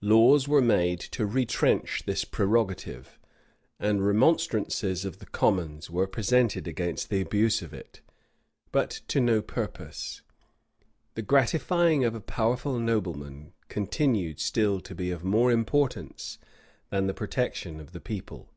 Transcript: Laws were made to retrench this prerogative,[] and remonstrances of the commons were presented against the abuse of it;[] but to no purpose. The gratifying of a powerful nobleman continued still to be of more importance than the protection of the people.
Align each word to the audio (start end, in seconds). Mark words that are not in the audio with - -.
Laws 0.00 0.48
were 0.48 0.60
made 0.60 0.98
to 0.98 1.24
retrench 1.24 2.02
this 2.04 2.24
prerogative,[] 2.24 3.16
and 3.78 4.04
remonstrances 4.04 5.04
of 5.04 5.20
the 5.20 5.26
commons 5.26 5.88
were 5.88 6.08
presented 6.08 6.66
against 6.66 7.10
the 7.10 7.20
abuse 7.20 7.62
of 7.62 7.72
it;[] 7.72 8.00
but 8.72 9.02
to 9.06 9.20
no 9.20 9.40
purpose. 9.40 10.20
The 11.14 11.22
gratifying 11.22 12.02
of 12.04 12.16
a 12.16 12.20
powerful 12.20 12.80
nobleman 12.80 13.52
continued 13.68 14.40
still 14.40 14.80
to 14.80 14.96
be 14.96 15.12
of 15.12 15.22
more 15.22 15.52
importance 15.52 16.38
than 16.90 17.06
the 17.06 17.14
protection 17.14 17.78
of 17.78 17.92
the 17.92 18.00
people. 18.00 18.48